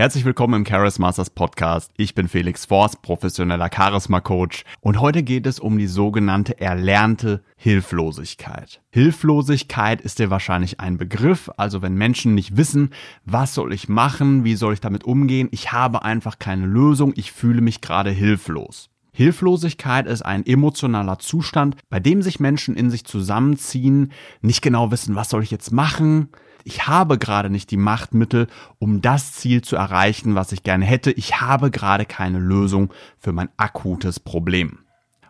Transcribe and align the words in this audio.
Herzlich 0.00 0.24
willkommen 0.24 0.54
im 0.54 0.64
Charis 0.64 0.98
Masters 0.98 1.28
Podcast. 1.28 1.92
Ich 1.98 2.14
bin 2.14 2.26
Felix 2.26 2.64
Forst, 2.64 3.02
professioneller 3.02 3.68
Charisma 3.70 4.22
Coach 4.22 4.64
und 4.80 4.98
heute 4.98 5.22
geht 5.22 5.46
es 5.46 5.60
um 5.60 5.76
die 5.76 5.88
sogenannte 5.88 6.58
erlernte 6.58 7.42
Hilflosigkeit. 7.58 8.80
Hilflosigkeit 8.88 10.00
ist 10.00 10.18
dir 10.18 10.30
wahrscheinlich 10.30 10.80
ein 10.80 10.96
Begriff, 10.96 11.50
also 11.58 11.82
wenn 11.82 11.96
Menschen 11.96 12.34
nicht 12.34 12.56
wissen, 12.56 12.94
was 13.26 13.52
soll 13.52 13.74
ich 13.74 13.90
machen, 13.90 14.42
wie 14.42 14.54
soll 14.54 14.72
ich 14.72 14.80
damit 14.80 15.04
umgehen, 15.04 15.48
ich 15.50 15.70
habe 15.70 16.02
einfach 16.02 16.38
keine 16.38 16.64
Lösung, 16.64 17.12
ich 17.14 17.30
fühle 17.30 17.60
mich 17.60 17.82
gerade 17.82 18.10
hilflos. 18.10 18.88
Hilflosigkeit 19.12 20.06
ist 20.06 20.22
ein 20.22 20.46
emotionaler 20.46 21.18
Zustand, 21.18 21.76
bei 21.88 22.00
dem 22.00 22.22
sich 22.22 22.40
Menschen 22.40 22.76
in 22.76 22.90
sich 22.90 23.04
zusammenziehen, 23.04 24.12
nicht 24.40 24.62
genau 24.62 24.90
wissen, 24.90 25.14
was 25.14 25.30
soll 25.30 25.42
ich 25.42 25.50
jetzt 25.50 25.72
machen, 25.72 26.28
ich 26.64 26.86
habe 26.86 27.18
gerade 27.18 27.50
nicht 27.50 27.70
die 27.70 27.76
Machtmittel, 27.76 28.46
um 28.78 29.00
das 29.00 29.32
Ziel 29.32 29.62
zu 29.62 29.76
erreichen, 29.76 30.34
was 30.34 30.52
ich 30.52 30.62
gerne 30.62 30.84
hätte. 30.84 31.10
Ich 31.10 31.40
habe 31.40 31.70
gerade 31.70 32.04
keine 32.04 32.38
Lösung 32.38 32.92
für 33.18 33.32
mein 33.32 33.48
akutes 33.56 34.20
Problem. 34.20 34.80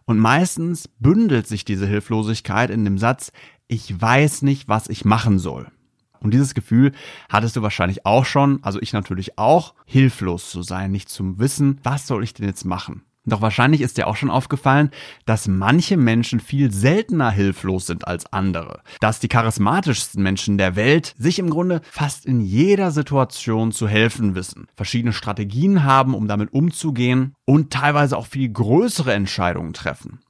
Und 0.05 0.19
meistens 0.19 0.89
bündelt 0.99 1.47
sich 1.47 1.65
diese 1.65 1.87
Hilflosigkeit 1.87 2.71
in 2.71 2.85
dem 2.85 2.99
Satz, 2.99 3.33
ich 3.69 4.01
weiß 4.01 4.43
nicht, 4.43 4.69
was 4.69 4.89
ich 4.89 5.05
machen 5.05 5.39
soll. 5.39 5.69
Und 6.19 6.35
dieses 6.35 6.55
Gefühl 6.55 6.93
hattest 7.29 7.57
du 7.57 7.63
wahrscheinlich 7.63 8.05
auch 8.05 8.25
schon, 8.25 8.59
also 8.63 8.81
ich 8.83 8.93
natürlich 8.93 9.39
auch, 9.39 9.75
hilflos 9.87 10.51
zu 10.51 10.63
sein, 10.63 10.91
nicht 10.91 11.09
zu 11.09 11.39
wissen, 11.39 11.79
was 11.83 12.07
soll 12.07 12.25
ich 12.25 12.35
denn 12.35 12.47
jetzt 12.47 12.65
machen. 12.65 13.03
Doch 13.27 13.43
wahrscheinlich 13.43 13.83
ist 13.83 13.99
dir 13.99 14.07
auch 14.07 14.17
schon 14.17 14.31
aufgefallen, 14.31 14.91
dass 15.27 15.47
manche 15.47 15.99
Menschen 15.99 16.41
viel 16.41 16.73
seltener 16.73 17.31
hilflos 17.31 17.87
sind 17.87 18.07
als 18.07 18.33
andere. 18.33 18.81
Dass 19.01 19.21
die 19.21 19.29
charismatischsten 19.29 20.23
Menschen 20.23 20.57
der 20.57 20.75
Welt 20.75 21.15
sich 21.19 21.39
im 21.39 21.51
Grunde 21.51 21.83
fast 21.91 22.25
in 22.25 22.41
jeder 22.41 22.91
Situation 22.91 23.73
zu 23.73 23.87
helfen 23.87 24.35
wissen, 24.35 24.69
verschiedene 24.75 25.13
Strategien 25.13 25.85
haben, 25.85 26.15
um 26.15 26.29
damit 26.29 26.53
umzugehen 26.55 27.35
und 27.45 27.71
teilweise 27.71 28.17
auch 28.17 28.27
viel 28.27 28.51
größere 28.51 29.13
Entscheidungen 29.13 29.75
treffen. 29.75 30.21